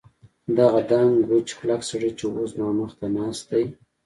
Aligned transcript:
دغه 0.57 0.81
دنګ 0.91 1.11
وچ 1.29 1.47
کلک 1.59 1.81
سړی 1.89 2.11
چې 2.17 2.25
اوس 2.27 2.49
زما 2.53 2.69
مخ 2.79 2.91
ته 2.99 3.07
ناست 3.15 3.43
دی. 3.51 3.63